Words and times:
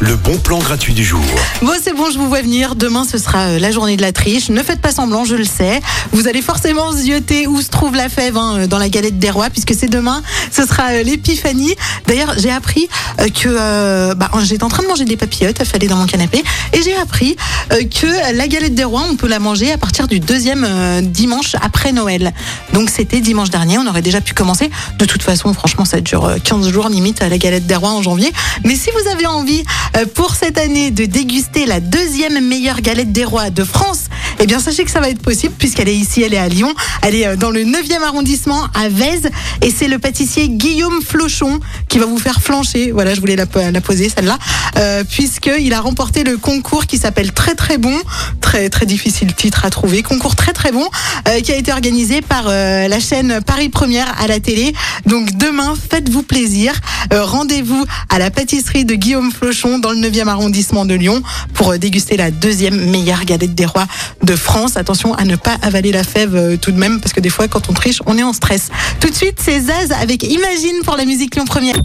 Le 0.00 0.16
bon 0.16 0.36
plan 0.38 0.58
gratuit 0.58 0.94
du 0.94 1.04
jour. 1.04 1.20
Bon, 1.62 1.72
c'est 1.82 1.94
bon, 1.94 2.10
je 2.10 2.18
vous 2.18 2.28
vois 2.28 2.42
venir. 2.42 2.74
Demain, 2.74 3.04
ce 3.04 3.18
sera 3.18 3.48
euh, 3.48 3.58
la 3.58 3.70
journée 3.70 3.96
de 3.96 4.02
la 4.02 4.12
triche. 4.12 4.50
Ne 4.50 4.62
faites 4.62 4.80
pas 4.80 4.92
semblant, 4.92 5.24
je 5.24 5.34
le 5.34 5.44
sais. 5.44 5.80
Vous 6.12 6.28
allez 6.28 6.42
forcément 6.42 6.92
zioter 6.92 7.46
où 7.46 7.60
se 7.60 7.68
trouve 7.68 7.94
la 7.96 8.08
fève 8.08 8.36
hein, 8.36 8.66
dans 8.66 8.78
la 8.78 8.88
galette 8.88 9.18
des 9.18 9.30
rois, 9.30 9.50
puisque 9.50 9.74
c'est 9.74 9.88
demain. 9.88 10.22
Ce 10.52 10.66
sera 10.66 10.92
euh, 10.92 11.02
l'épiphanie. 11.02 11.74
D'ailleurs, 12.06 12.34
j'ai 12.38 12.50
appris 12.50 12.88
euh, 13.20 13.28
que 13.28 13.48
euh, 13.48 14.14
bah, 14.14 14.30
j'étais 14.42 14.64
en 14.64 14.68
train 14.68 14.82
de 14.82 14.88
manger 14.88 15.04
des 15.04 15.16
papillotes 15.16 15.60
affalées 15.60 15.88
dans 15.88 15.96
mon 15.96 16.06
canapé, 16.06 16.42
et 16.72 16.82
j'ai 16.82 16.96
appris 16.96 17.36
euh, 17.72 17.82
que 17.84 18.34
la 18.36 18.48
galette 18.48 18.74
des 18.74 18.84
rois, 18.84 19.04
on 19.10 19.16
peut 19.16 19.28
la 19.28 19.38
manger 19.38 19.72
à 19.72 19.78
partir 19.78 20.08
du 20.08 20.20
deuxième 20.20 20.64
euh, 20.68 21.00
dimanche 21.02 21.56
après 21.60 21.92
Noël. 21.92 22.32
Donc 22.72 22.90
c'était 22.90 23.20
dimanche 23.20 23.50
dernier. 23.50 23.78
On 23.78 23.86
aurait 23.86 24.02
déjà 24.02 24.20
pu 24.20 24.34
commencer. 24.34 24.70
De 24.98 25.04
toute 25.04 25.22
façon, 25.22 25.52
franchement, 25.54 25.84
ça 25.84 26.00
dure 26.00 26.24
euh, 26.24 26.36
15 26.42 26.68
jours 26.70 26.88
limite 26.88 27.22
à 27.22 27.28
la 27.28 27.38
galette 27.38 27.66
des 27.66 27.76
rois 27.76 27.90
en 27.90 28.02
janvier. 28.02 28.32
Mais 28.64 28.76
si 28.76 28.90
vous 28.90 28.99
avez 29.08 29.26
envie 29.26 29.64
euh, 29.96 30.06
pour 30.14 30.34
cette 30.34 30.58
année 30.58 30.90
de 30.90 31.04
déguster 31.04 31.66
la 31.66 31.80
deuxième 31.80 32.40
meilleure 32.46 32.80
galette 32.80 33.12
des 33.12 33.24
rois 33.24 33.50
de 33.50 33.64
France, 33.64 33.99
eh 34.40 34.46
bien 34.46 34.58
sachez 34.58 34.84
que 34.84 34.90
ça 34.90 35.00
va 35.00 35.10
être 35.10 35.20
possible 35.20 35.54
puisqu'elle 35.58 35.88
est 35.88 35.94
ici, 35.94 36.22
elle 36.22 36.32
est 36.32 36.38
à 36.38 36.48
Lyon, 36.48 36.72
elle 37.02 37.14
est 37.14 37.26
euh, 37.26 37.36
dans 37.36 37.50
le 37.50 37.62
9e 37.62 38.02
arrondissement 38.02 38.66
à 38.74 38.88
Vèze. 38.88 39.28
Et 39.60 39.70
c'est 39.70 39.86
le 39.86 39.98
pâtissier 39.98 40.48
Guillaume 40.48 41.02
Flochon 41.02 41.60
qui 41.88 41.98
va 41.98 42.06
vous 42.06 42.18
faire 42.18 42.40
flancher. 42.40 42.90
Voilà, 42.90 43.14
je 43.14 43.20
voulais 43.20 43.36
la, 43.36 43.44
la 43.70 43.80
poser 43.80 44.08
celle-là. 44.08 44.38
Euh, 44.78 45.04
puisqu'il 45.04 45.74
a 45.74 45.80
remporté 45.80 46.24
le 46.24 46.38
concours 46.38 46.86
qui 46.86 46.96
s'appelle 46.96 47.32
Très 47.32 47.54
très 47.54 47.76
bon, 47.76 47.96
très 48.40 48.70
très 48.70 48.86
difficile 48.86 49.34
titre 49.34 49.64
à 49.64 49.70
trouver, 49.70 50.02
concours 50.02 50.36
très 50.36 50.52
très 50.52 50.72
bon 50.72 50.88
euh, 51.28 51.40
qui 51.40 51.52
a 51.52 51.56
été 51.56 51.72
organisé 51.72 52.22
par 52.22 52.44
euh, 52.48 52.88
la 52.88 53.00
chaîne 53.00 53.40
Paris 53.44 53.68
Première 53.68 54.20
à 54.20 54.26
la 54.26 54.40
télé. 54.40 54.72
Donc 55.06 55.36
demain, 55.36 55.74
faites-vous 55.90 56.22
plaisir, 56.22 56.72
Euh, 57.12 57.24
rendez-vous 57.24 57.84
à 58.08 58.18
la 58.18 58.30
pâtisserie 58.30 58.84
de 58.84 58.94
Guillaume 58.94 59.32
Flochon 59.32 59.78
dans 59.78 59.90
le 59.90 59.98
9e 59.98 60.28
arrondissement 60.28 60.84
de 60.84 60.94
Lyon 60.94 61.22
pour 61.54 61.72
euh, 61.72 61.78
déguster 61.78 62.16
la 62.16 62.30
deuxième 62.30 62.90
meilleure 62.90 63.24
galette 63.24 63.54
des 63.54 63.66
rois 63.66 63.86
France. 64.36 64.76
Attention 64.76 65.14
à 65.14 65.24
ne 65.24 65.36
pas 65.36 65.56
avaler 65.62 65.92
la 65.92 66.04
fève 66.04 66.34
euh, 66.34 66.56
tout 66.56 66.72
de 66.72 66.78
même 66.78 67.00
parce 67.00 67.12
que 67.12 67.20
des 67.20 67.30
fois 67.30 67.48
quand 67.48 67.68
on 67.68 67.72
triche, 67.72 68.00
on 68.06 68.18
est 68.18 68.22
en 68.22 68.32
stress. 68.32 68.68
Tout 69.00 69.08
de 69.10 69.14
suite, 69.14 69.38
c'est 69.42 69.60
Zaz 69.60 69.92
avec 69.92 70.22
Imagine 70.22 70.82
pour 70.84 70.96
la 70.96 71.04
musique 71.04 71.34
Lyon 71.36 71.44
Première. 71.44 71.76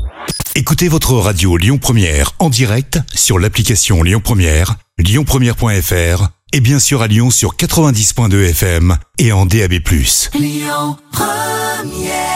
Écoutez 0.56 0.88
votre 0.88 1.14
radio 1.14 1.58
Lyon 1.58 1.78
Première 1.78 2.32
en 2.40 2.50
direct 2.50 3.00
sur 3.14 3.40
l'application 3.40 4.04
Lyon 4.04 4.22
Première, 4.24 4.76
lyonpremière.fr 4.98 6.30
et 6.54 6.60
bien 6.62 6.80
sûr 6.80 7.02
à 7.02 7.08
Lyon 7.08 7.30
sur 7.30 7.56
90.2 7.56 8.50
FM 8.50 8.98
et 9.18 9.32
en 9.32 9.46
DAB+. 9.46 9.74
Lyon 10.34 10.98
Première 11.12 12.35